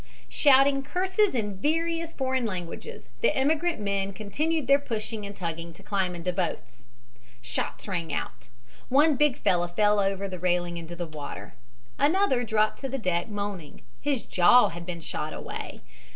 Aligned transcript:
Shouting 0.29 0.81
curses 0.81 1.35
in 1.35 1.57
various 1.57 2.11
foreign 2.11 2.43
languages, 2.47 3.07
the 3.21 3.37
immigrant 3.39 3.79
men 3.79 4.13
continued 4.13 4.65
their 4.65 4.79
pushing 4.79 5.27
and 5.27 5.35
tugging 5.35 5.73
to 5.73 5.83
climb 5.83 6.15
into 6.15 6.31
the 6.31 6.35
boats. 6.35 6.87
Shots 7.39 7.87
rang 7.87 8.11
out. 8.11 8.49
One 8.89 9.15
big 9.15 9.37
fellow 9.37 9.67
fell 9.67 9.99
over 9.99 10.27
the 10.27 10.39
railing 10.39 10.77
into 10.77 10.95
the 10.95 11.05
water. 11.05 11.53
Another 11.99 12.43
dropped 12.43 12.79
to 12.79 12.89
the 12.89 12.97
deck, 12.97 13.27
moaning. 13.29 13.83
His 14.01 14.23
jaw 14.23 14.69
had 14.69 14.87
been 14.87 15.01
shot 15.01 15.33
away. 15.33 15.81